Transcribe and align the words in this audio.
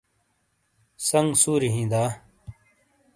سنگ 1.07 1.29
سوری 1.41 1.69
ہِیں 1.75 1.87
دا؟ 1.91 2.03